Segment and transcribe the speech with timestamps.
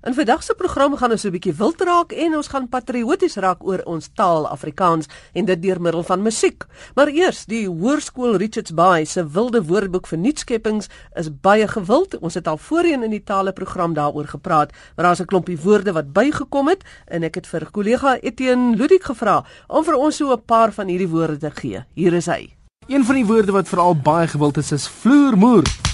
[0.00, 3.64] In vandag se program gaan ons 'n bietjie wild raak en ons gaan patrioties raak
[3.64, 6.64] oor ons taal Afrikaans en dit deur middel van musiek.
[6.94, 12.18] Maar eers, die Hoërskool Richards Bay se wilde woordeboek vir nuutskeppings is baie gewild.
[12.18, 15.92] Ons het al voorheen in die tale program daaroor gepraat, maar daar's 'n klompie woorde
[15.92, 20.32] wat bygekom het en ek het vir kollega Etienne Ludik gevra om vir ons so
[20.32, 21.84] 'n paar van hierdie woorde te gee.
[21.94, 22.56] Hier is hy.
[22.88, 25.89] Een van die woorde wat veral baie gewild is, is vloermoer.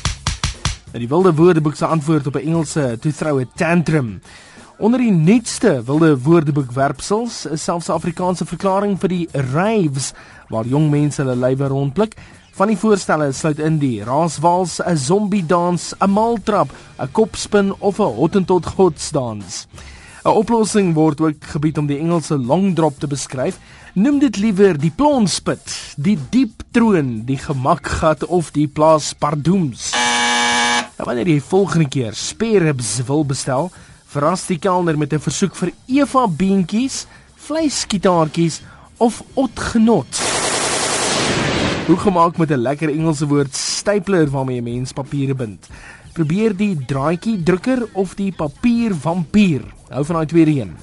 [0.96, 4.20] In die wilde woordeboek se antwoord op 'n Engelse to throw a tantrum.
[4.78, 10.12] Onder die nuutste wilde woordeboek werpsels is selfs 'n Afrikaanse verklaring vir die raves
[10.48, 12.16] waar jong mense hulle lywe rondblik.
[12.52, 17.98] Van die voorstelle sluit in die raaswals, 'n zombie dans, 'n maltrap, 'n kopspin of
[17.98, 19.66] 'n hottentot godsdans.
[20.24, 23.58] 'n Oplossing word ook gebied om die Engelse long drop te beskryf.
[23.94, 30.05] Noem dit liewer die plonspit, die diep troon, die gemakgat of die plaas pardooms.
[30.96, 33.66] Nou wanneer jy volgende keer spareribs wil bestel,
[34.08, 38.62] verras die kelner met 'n versoek vir Eva beentjies, vleiskitaartjies
[38.96, 40.08] of otgenot.
[41.86, 45.68] Hoe gemaak met 'n lekker Engelse woord stapler waarmee jy mens papiere bind.
[46.12, 49.62] Probeer die draadjie drukker of die papier vampier.
[49.88, 50.76] Hou van daai tweede een.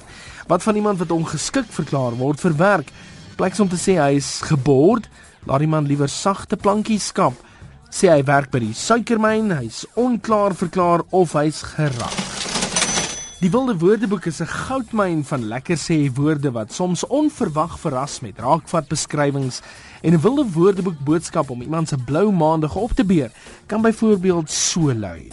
[0.46, 2.88] Wat van iemand wat ongeskik verklaar word vir werk,
[3.36, 5.08] pleks om te sê hy is gebord,
[5.44, 7.34] laat die man liewer sagte plankies skap
[7.94, 12.16] sê hy werk by die suikermyn, hy's onklaar verklaar of hy's gerag.
[13.38, 18.38] Die wilde woordeboek is 'n goudmyn van lekker sê woorde wat soms onverwag verras met
[18.38, 19.60] raakvat beskrywings
[20.02, 23.30] en 'n wilde woordeboek boodskap om iemand se blou maandag op te beer
[23.66, 25.30] kan byvoorbeeld so lui.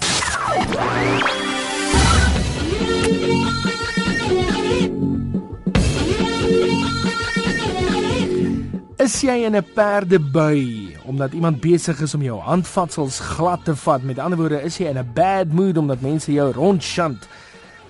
[9.01, 14.03] Is jy in 'n perdebui omdat iemand besig is om jou handvatsels glad te vat?
[14.03, 17.27] Met ander woorde, is jy in 'n bad mood omdat mense jou rondshant?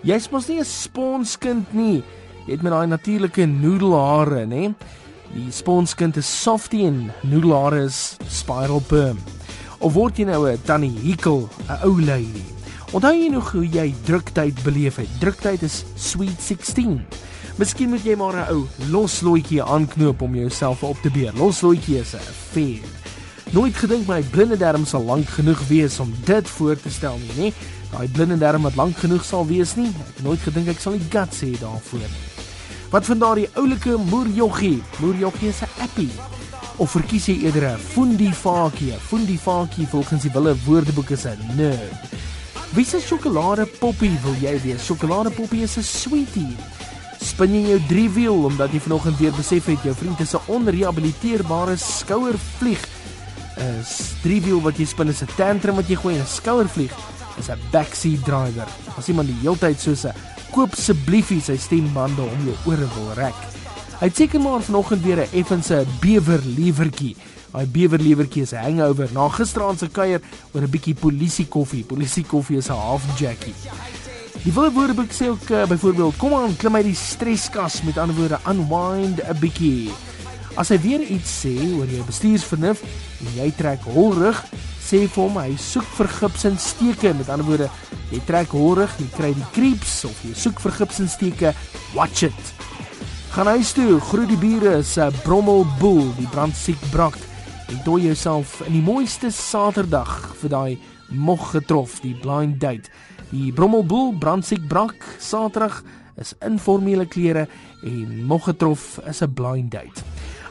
[0.03, 2.03] Jy's mos nie 'n sponskind nie.
[2.47, 4.73] Jy het met daai natuurlike noedelhare, nê?
[5.33, 9.17] Die sponskind is softie en noedelhare is spiral perm.
[9.79, 12.45] Of word jy nou 'n tannie Hikkel, 'n ou lady?
[12.93, 15.19] Onthou jy nog hoe jy druktyd beleef het?
[15.19, 17.05] Druktyd is sweet 16.
[17.59, 21.33] Miskien moet jy maar 'n ou losloetjie aanknoop om jouself op te beer.
[21.35, 22.19] Losloetjie is 'n
[22.51, 22.83] fair.
[23.51, 27.51] Nooit gedink my blinde darm sal lank genoeg wees om dit voor te stel nie,
[27.51, 27.53] nê?
[27.91, 29.87] Daai blinde darm wat lank genoeg sal wees nie.
[29.87, 32.07] Ek nooit gedink ek sal die guts hê daarvoor.
[32.91, 34.83] Wat van daardie oulike moerjoggie?
[34.99, 36.11] Moerjoggie is 'n appie.
[36.77, 38.93] Of verkies jy eerder 'n fundifakie?
[38.93, 42.09] Fundifakie volgens die wille woordeboek is 'n nerd.
[42.73, 44.85] Wie se sjokolade poppie wil jy wees?
[44.85, 46.55] Sjokolade poppie is 'n sweetie.
[47.21, 51.77] Spin jy jou driewiel omdat jy vanoggend weer besef het jou vriend is 'n onrehabiliteerbare
[51.77, 52.81] skouervlieg.
[53.57, 53.85] 'n
[54.23, 56.93] Driewiel wat jy spin is 'n tantrum wat jy gooi en 'n skouervlieg
[57.37, 58.67] is 'n backseat driver.
[58.97, 60.13] As iemand die heeltyd soos 'n
[60.51, 63.37] koop assebliefie sy stembande om jou ore wil rek.
[63.99, 67.15] Hy het seker maar vanoggend weer 'n effense bewer liewertjie.
[67.51, 70.21] Daai bewer liewertjie is 'n hangover na gisteraand se kuier
[70.53, 71.83] oor 'n bietjie polisie koffie.
[71.83, 73.53] Polisie koffie is 'n half jackie.
[74.41, 78.39] Die woordeboek sê ook uh, byvoorbeeld kom aan klim uit die streskas met ander woorde
[78.49, 79.93] unwind 'n bietjie.
[80.57, 82.81] As hy weer iets sê oor jou bestuursvernuf
[83.21, 84.39] en jy trek hol rug,
[84.81, 87.69] sê vir hom hy soek vir gips en steke met ander woorde
[88.09, 91.53] jy trek hol rug, jy kry die creeps of jy soek vir gips en steke,
[91.93, 92.41] watch it.
[93.31, 97.19] Gaan huis toe, groet die bure se uh, brommelboel, die brandsiek brak.
[97.69, 100.77] En dooi jouself in die mooiste Saterdag vir daai
[101.13, 102.89] mog getrof, die blind date.
[103.31, 105.77] Die Brommelboel brandsiek brak Saterdag
[106.19, 107.45] is informele klere
[107.87, 110.03] en Moggetrof is 'n blind date.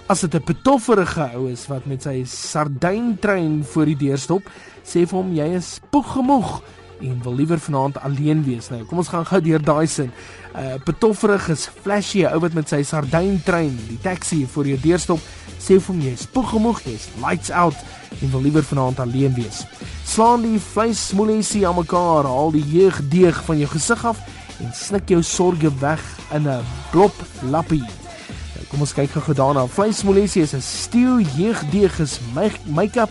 [0.09, 4.43] As dit 'n petofferige ou is wat met sy sardyntrein voor die deur stop,
[4.83, 6.63] sê vir hom jy is poegemoeg
[7.01, 8.69] en wil liewer vanaand alleen wees.
[8.71, 10.11] Nou, kom ons gaan gou deur daai sin.
[10.55, 15.21] uh, Petofferig is flashy ou wat met sy sardyntrein die taxi voor jou deur stop,
[15.61, 17.77] sê vir hom jy is poegemoeg, jy's lights out
[18.21, 19.65] en wil liewer vanaand alleen wees.
[20.09, 24.21] Slaan die vleismolensie aan mekaar, haal die jeugdeeg van jou gesig af
[24.61, 26.03] en snik jou sorges weg
[26.35, 27.85] in 'n blop lappie.
[27.85, 29.67] Nou, kom ons kyk gou daarna.
[29.67, 32.21] Vleismolensie is 'n steel jeugdeeg is
[32.67, 33.11] make-up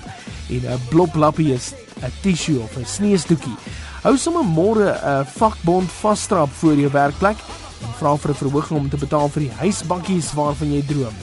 [0.49, 3.57] en 'n blop lappie is 'n tissue of 'n sneesdoekie.
[4.03, 7.37] Hou sommer môre 'n vakbond vasstrap voor jou werkplek
[7.81, 11.15] en vra vir 'n verhoging om te betaal vir die huisbankies waarvan jy droom.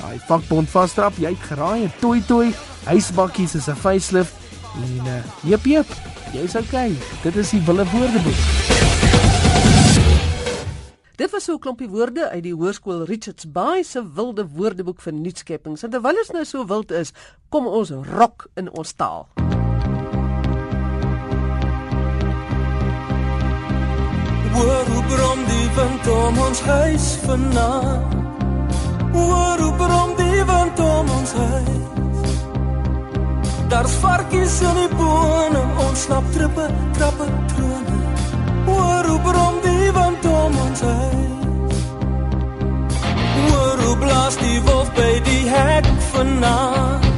[0.00, 2.54] Daai vakbond vasstrap, jy het geraai 'n toy toy,
[2.84, 4.42] huisbankies is 'n facelift
[4.72, 5.86] En uh, jep jep,
[6.32, 6.94] jy's okay.
[7.22, 8.40] Dit is die wille woordeboek.
[11.20, 15.12] Dit was so 'n klompie woorde uit die Hoërskool Richards Bay se wilde woordeboek vir
[15.12, 15.82] nuutskeppings.
[15.82, 17.12] En terwyl ons nou so wild is,
[17.48, 19.28] kom ons rok in ons taal.
[24.52, 28.14] Hoor hoe brom die wind om ons huis vanaand.
[29.12, 32.32] Hoor hoe brom die wind om ons huis.
[33.68, 36.66] Daar's varkies in die bome, ons slap trippe,
[36.98, 38.00] trappe, trone.
[38.66, 41.86] Hoor hoe brom die wind om ons huis.
[43.48, 47.11] Hoor hoe blaas die wolf by die hek vanaand.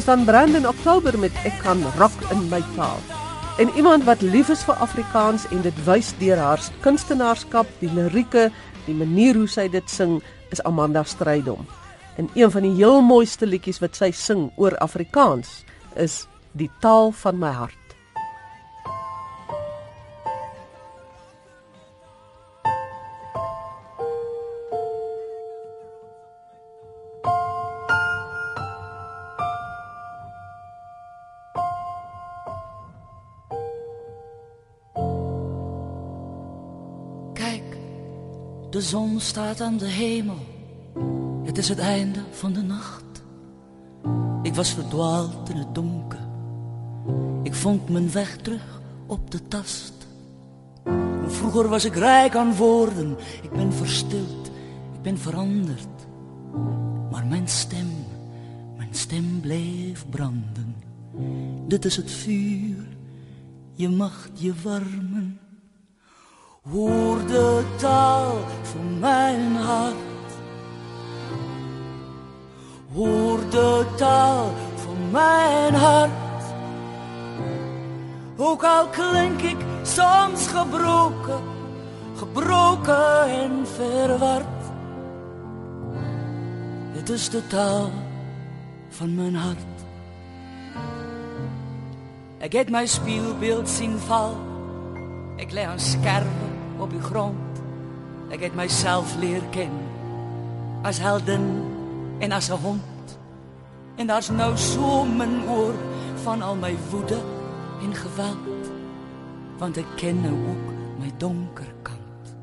[0.00, 2.96] Was dan Brandon Oktober met Ek kan rock in my taal.
[3.60, 8.46] En iemand wat lief is vir Afrikaans en dit wys deur haar kunstenaarskap, die lirieke,
[8.86, 10.22] die manier hoe sy dit sing,
[10.56, 11.68] is Amanda Strydom.
[12.16, 15.66] En een van die heel mooiste liedjies wat sy sing oor Afrikaans
[16.00, 16.22] is
[16.56, 17.79] Die taal van my hart.
[38.80, 40.38] De zon staat aan de hemel.
[41.44, 43.22] Het is het einde van de nacht.
[44.42, 46.18] Ik was verdwaald in het donker.
[47.42, 49.92] Ik vond mijn weg terug op de tast.
[51.26, 53.16] Vroeger was ik rijk aan woorden.
[53.42, 54.46] Ik ben verstild,
[54.94, 56.06] ik ben veranderd.
[57.10, 57.90] Maar mijn stem,
[58.76, 60.76] mijn stem bleef branden.
[61.66, 62.86] Dit is het vuur,
[63.72, 65.38] je mag je warmen.
[66.72, 69.94] Hoor de taal van mijn hart.
[72.94, 76.10] Hoor de taal van mijn hart.
[78.36, 81.42] Ook al klink ik soms gebroken,
[82.16, 84.44] gebroken en verward.
[86.92, 87.90] Het is de taal
[88.88, 89.58] van mijn hart.
[92.38, 94.36] Ik heb mijn spiegelbeeld zien val.
[95.36, 96.49] Ik leg een scherven
[96.80, 97.62] op de grond.
[98.28, 99.88] Ik heb mijzelf leren kennen.
[100.82, 101.62] Als heldin
[102.18, 103.18] en als een hond.
[103.96, 105.74] En daar is nou zo mijn oor
[106.22, 107.18] van al mijn woede
[107.82, 108.70] en geweld.
[109.58, 112.36] Want ik ken nou ook mijn donkerkant.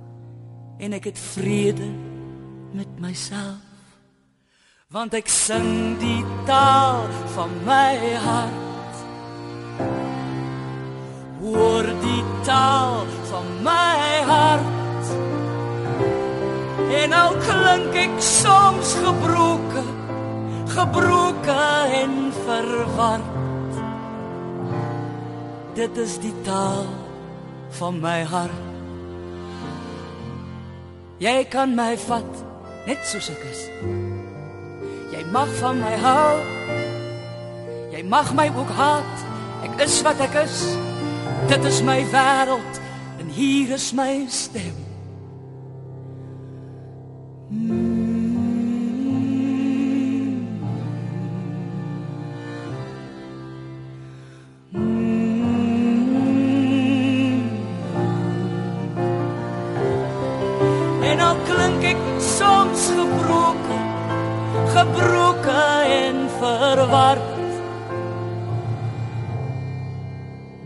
[0.77, 1.89] En ik het vrede
[2.71, 3.65] met mijzelf.
[4.87, 8.65] Want ik zing die taal van mijn hart.
[11.53, 15.05] Hoor die taal van mijn hart.
[17.01, 19.85] En al klink ik soms gebroken,
[20.67, 23.35] gebroken en verward.
[25.77, 26.87] dit is die taal
[27.77, 28.65] van my hart.
[31.21, 32.41] Jy kan my vat
[32.89, 33.61] net soos ek is.
[35.13, 36.33] Jy mag van my hou.
[37.93, 39.25] Jy mag my ook haat.
[39.69, 40.61] Ek is wat ek is.
[41.47, 42.79] Dit is my wêreld
[43.19, 44.86] en hier is my stem.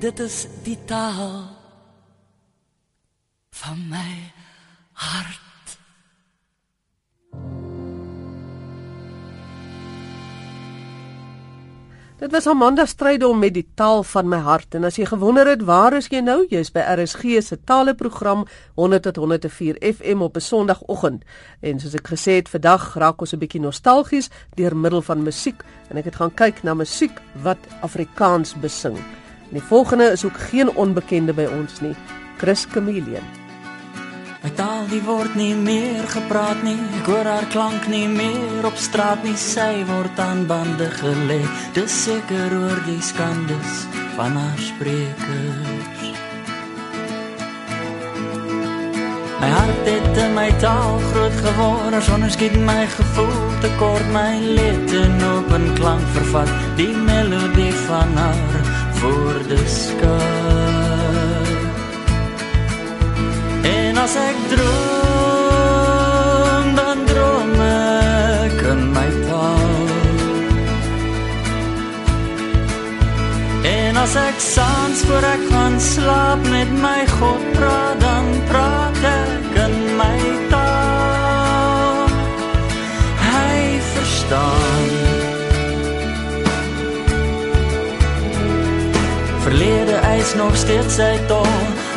[0.01, 1.43] Dit is die taal
[3.53, 4.31] van my
[4.97, 5.75] hart.
[12.17, 15.67] Dit was Amanda Strydom met die taal van my hart en as jy gewonder het
[15.69, 16.39] waar is jy nou?
[16.49, 18.47] Jy's by RSG se taleprogram
[18.81, 21.23] 100 tot 104 FM op 'n Sondagoggend.
[21.61, 25.63] En soos ek gesê het, vandag raak ons 'n bietjie nostalgies deur middel van musiek
[25.89, 28.97] en ek het gaan kyk na musiek wat Afrikaans besing.
[29.51, 31.95] En die volgende is ook geen onbekende by ons nie.
[32.37, 33.25] Chris Chameleon.
[34.43, 36.77] My taal die word nie meer gepraat nie.
[37.01, 39.35] Ek hoor haar klank nie meer op straat nie.
[39.35, 41.41] Sy word aan bande gelê.
[41.75, 43.83] Dis seker oor die skandes
[44.15, 45.99] van haar sprekers.
[49.41, 51.99] My hart het in my taal groot geword.
[52.07, 57.73] Sonder skiet my gevoel te kort my lied en op 'n klank vervat die melodie
[57.85, 58.60] van haar
[59.01, 61.47] woorde skat.
[63.63, 64.75] En as ek droom,
[66.75, 69.89] dan droom ek in my taal.
[73.73, 79.61] En as ek saans voor ek gaan slaap met my God praat, dan praat ek
[79.65, 80.17] in my
[80.49, 80.50] taal.
[90.51, 91.47] Nog steeds sy tol.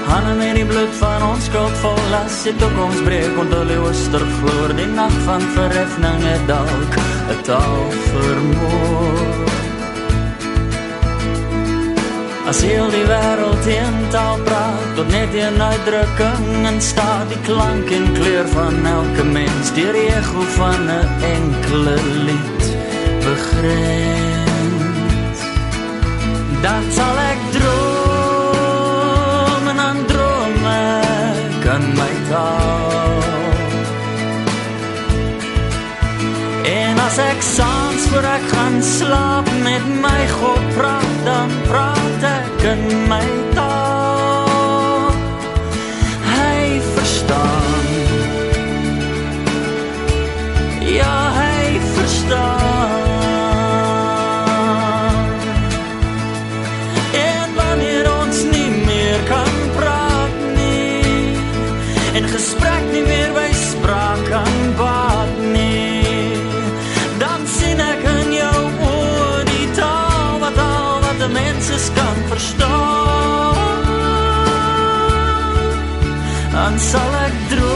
[0.06, 4.75] Handen met die bloed van ons skuld vol as die toekomst breek onder die oostervloer
[4.78, 6.99] Die nacht van verheffing het dalk
[7.30, 9.49] het al vermoor
[12.52, 17.90] As heel die wereld in taal praat Tot net een uitdrukking en staat Die klank
[17.96, 21.96] en kleur van elke mens Die regel van een enkele
[22.28, 22.70] lied
[23.25, 24.18] begrens
[26.62, 27.93] Dan sal ek droom
[38.85, 43.34] slaap met my God praat Dan praat ek in my
[71.75, 73.83] menses kan verstaan.
[76.52, 77.66] Dan sal ek droom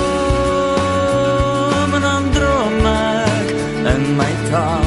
[1.94, 3.48] en dan droom ek
[3.94, 4.86] in my taal.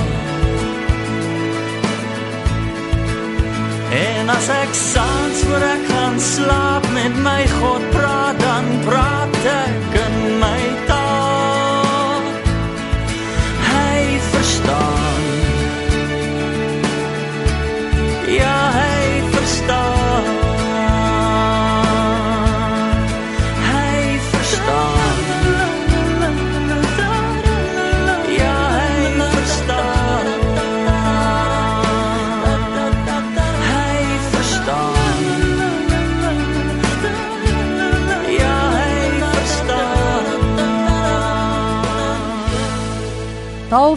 [3.92, 9.91] En as ek saans voor ek gaan slaap met my God praat, dan praat ek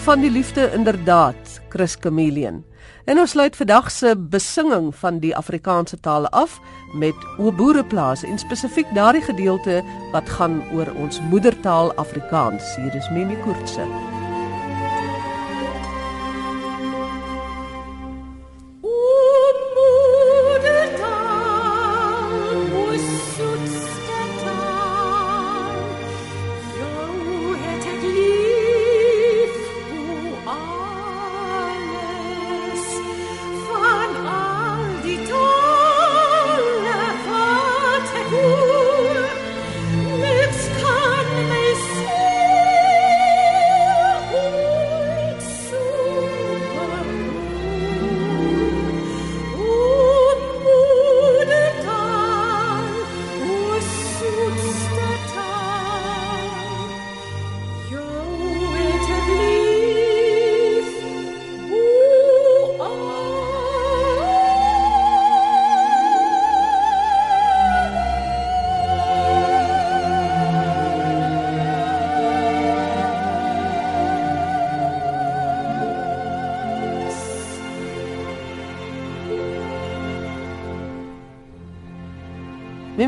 [0.05, 2.65] van die liefde inderdaad, Chris Chameleon.
[3.05, 6.61] En ons sluit vandag se besinging van die Afrikaanse tale af
[6.93, 9.81] met O Boereplaas en spesifiek daardie gedeelte
[10.13, 12.77] wat gaan oor ons moedertaal Afrikaans.
[12.77, 14.14] Hier is Mimi Koortse.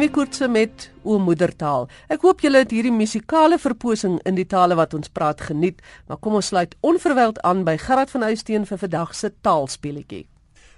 [0.06, 1.88] Mimi Koortse met O Moedertaal.
[2.06, 6.20] Ek hoop julle het hierdie musikale verposing in die tale wat ons praat geniet, maar
[6.22, 10.28] kom ons sluit onverwyld aan by Gerard van Huisteen vir vandag se taalspeletjie.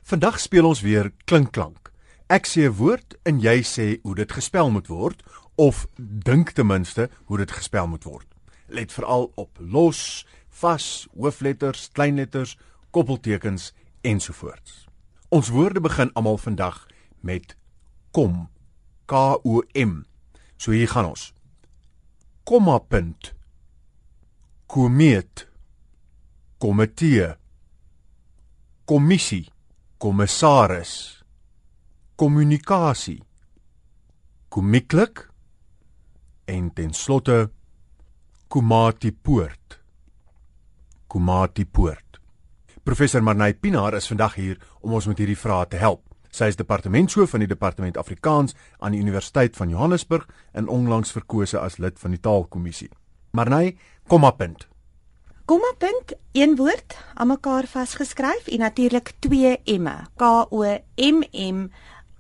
[0.09, 1.93] Vandag speel ons weer klinkklank.
[2.33, 5.23] Ek sê 'n woord en jy sê hoe dit gespel moet word
[5.57, 8.27] of dink ten minste hoe dit gespel moet word.
[8.69, 12.57] Let veral op los, vas, hoofletters, kleinletters,
[12.91, 14.87] koppeltekens ensovoorts.
[15.29, 16.87] Ons woorde begin almal vandag
[17.21, 17.57] met
[18.11, 18.49] kom.
[19.09, 20.05] K O M.
[20.61, 21.33] So hier gaan ons.
[22.45, 23.33] Komma punt.
[24.67, 25.47] Komeet.
[26.59, 27.35] Komitee.
[28.85, 29.49] Kommissie.
[29.99, 30.93] Kommissaris.
[32.17, 33.23] Kommunikasie.
[34.49, 35.29] Komiklik
[36.49, 37.51] en ten slotte
[38.49, 39.79] Komati Poort.
[41.07, 42.21] Komati Poort.
[42.85, 46.08] Professor Marnay Pinaar is vandag hier om ons met hierdie vrae te help.
[46.39, 51.59] Sy is departementshoof van die departement Afrikaans aan die Universiteit van Johannesburg en onlangs verkose
[51.59, 52.91] as lid van die Taalkommissie.
[53.35, 53.73] Marnay,
[54.07, 54.69] kom op punt.
[55.49, 59.97] Komma punt, een woord, aan mekaar vasgeskryf en natuurlik twee M'e.
[60.21, 60.63] K O
[60.95, 61.71] M M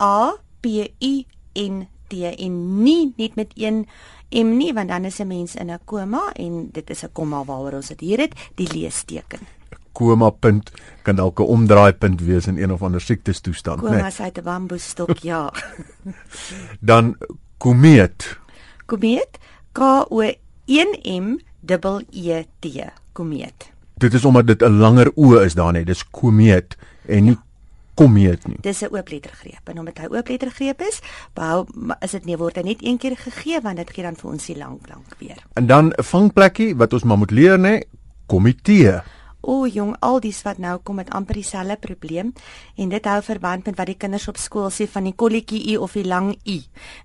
[0.02, 1.14] A P U
[1.54, 3.84] N T en nie net met een
[4.32, 7.44] M nie, want dan is 'n mens in 'n koma en dit is 'n komma
[7.44, 9.57] waaroor ons dit hier het, die leesteken
[9.98, 10.70] koma punt
[11.02, 13.98] kan dalk 'n omdraaipunt wees in een of ander siektes toestand, né?
[13.98, 15.52] Koma sê 'n bamboestok, ja.
[16.90, 17.16] Dan
[17.58, 18.38] komeet.
[18.86, 19.38] Komeet
[19.72, 19.80] K
[20.10, 20.20] O
[20.66, 21.78] 1 M E
[22.10, 22.64] E T.
[23.12, 23.72] Komeet.
[23.98, 25.86] Dit is omdat dit 'n langer o is daar net.
[25.86, 27.42] Dis komeet en nie ja.
[27.94, 28.56] komeet nie.
[28.60, 31.00] Dis 'n ooplettergreep en omdat hy ooplettergreep is,
[31.34, 31.66] behou
[32.00, 34.46] is dit nie word hy net een keer gegee want dit gee dan vir ons
[34.46, 35.36] die lank lank weer.
[35.54, 37.82] En dan 'n vangplekkie wat ons maar moet leer nê,
[38.26, 39.02] komitee.
[39.48, 42.34] O, jong, al dies wat nou kom met amper dieselfde probleem
[42.76, 45.78] en dit hou verband met wat die kinders op skool sê van die kolletjie u
[45.86, 46.58] of die lang u.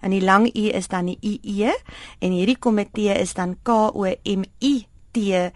[0.03, 1.71] En die lang u is dan die ie
[2.19, 4.75] en hierdie komitee is dan K O M I
[5.13, 5.51] T E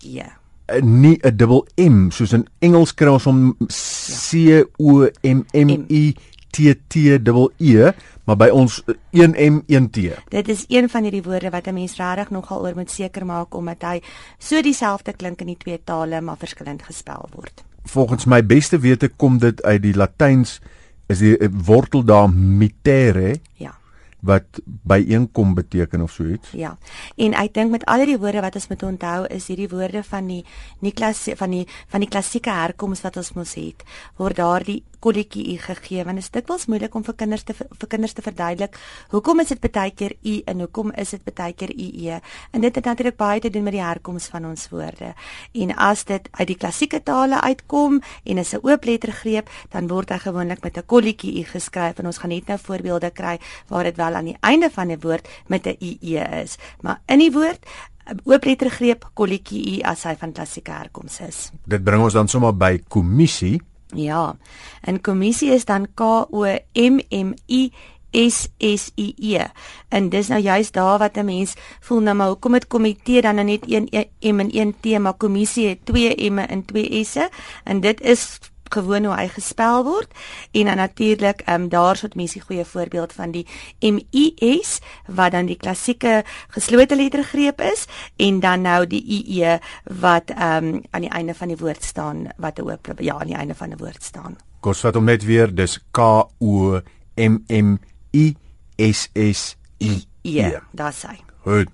[0.00, 0.24] E.
[0.82, 6.16] Nie 'n dubbel M soos in Engels kry ons hom C O M M I
[6.56, 7.18] T T E
[7.58, 7.92] E
[8.26, 8.80] maar by ons
[9.14, 10.08] 1M 1T.
[10.32, 13.54] Dit is een van hierdie woorde wat 'n mens regtig nogal oor moet seker maak
[13.54, 14.00] omdat hy
[14.38, 17.64] so dieselfde klink in die twee tale maar verskillend gespel word.
[17.84, 20.60] Volgens my beste wete kom dit uit die Latyns
[21.06, 23.38] is die wortel daar mitere.
[23.54, 23.74] Ja
[24.26, 26.50] wat byeenkom beteken of so iets.
[26.50, 26.76] Ja.
[27.16, 30.26] En ek dink met al die woorde wat ons moet onthou is hierdie woorde van
[30.30, 30.42] die
[30.84, 33.84] Niklas van die van die klassieke herkoms wat ons mos het,
[34.18, 37.88] word daardie kolletjie u gegee want dit is dikwels moeilik om vir kinders te vir
[37.88, 38.78] kinders te verduidelik
[39.10, 42.20] hoekom is dit baie keer u en hoekom is dit baie keer u e?
[42.52, 45.12] En dit het natuurlik baie te doen met die herkoms van ons woorde.
[45.52, 50.10] En as dit uit die klassieke tale uitkom en is 'n oop lettergreep dan word
[50.10, 51.98] hy gewoonlik met 'n kolletjie u geskryf.
[51.98, 55.00] En ons gaan net nou voorbeelde kry waar dit wel aan die einde van 'n
[55.00, 55.98] woord met 'n ie
[56.42, 56.56] is.
[56.80, 57.66] Maar in die woord
[58.24, 61.50] oop lettergreep kolletjie u as hy van klassieke herkoms is.
[61.64, 63.60] Dit bring ons dan sommer by kommissie
[63.94, 64.36] Ja.
[64.80, 67.72] En kommissie is dan K O M M I
[68.10, 69.44] S S I E.
[69.88, 73.34] En dis nou juist daar wat 'n mens voel nou maar hoekom het komitee dan
[73.34, 73.88] nou net een
[74.20, 77.28] M en een T maar kommissie het twee M'e en twee S'e
[77.64, 78.38] en dit is
[78.72, 80.10] gewoon hoe hy gespel word
[80.52, 83.46] en dan natuurlik ehm um, daar sou mense 'n goeie voorbeeld van die
[83.80, 89.42] M I S wat dan die klassieke geslote lettergreep is en dan nou die I
[89.42, 89.58] E
[90.00, 93.26] wat ehm um, aan die einde van die woord staan wat 'n oop ja aan
[93.26, 94.36] die einde van 'n woord staan.
[94.60, 95.98] Kos wat om net weer dis K
[96.38, 96.80] O
[97.14, 97.78] M M
[98.12, 98.36] I
[98.76, 100.30] S S I E.
[100.30, 101.16] Ja, daar's hy.
[101.42, 101.68] Goed.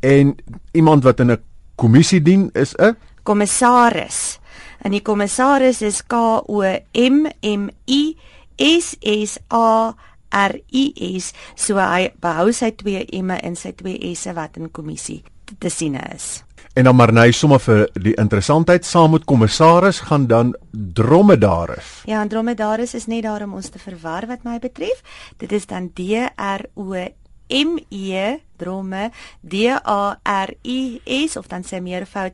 [0.00, 0.36] En
[0.72, 1.42] iemand wat in 'n
[1.74, 4.38] kommissie dien is 'n kommissaris
[4.84, 6.62] en die kommissaris is K O
[6.92, 8.16] M M I
[8.58, 9.94] S S A
[10.34, 10.84] R I
[11.18, 15.22] S so hy behou sy twee M'e en sy twee S'e wat in kommissie
[15.60, 16.42] te sien is.
[16.74, 22.00] En dan maar nou sommer vir die interessantheid saam met kommissaris gaan dan dromedaris.
[22.10, 25.04] Ja, en dromedaris is net daar om ons te verwar wat my betref.
[25.38, 26.96] Dit is dan D R O
[27.48, 32.32] M E drome D A R I S of dan sê meervoud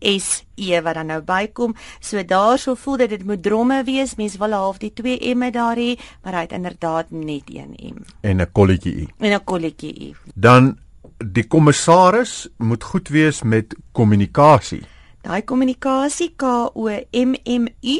[0.00, 1.74] S E wat dan nou bykom.
[2.00, 4.16] So daarso voel dit dit moet dromme wees.
[4.16, 8.04] Mense wil half die 2 M'e daar hê, maar hy het inderdaad net 1 M.
[8.20, 9.08] En 'n kolletjie U.
[9.18, 10.14] En 'n kolletjie U.
[10.34, 10.78] Dan
[11.18, 14.82] die kommissaris moet goed wees met kommunikasie.
[15.22, 17.98] Daai kommunikasie K O M M U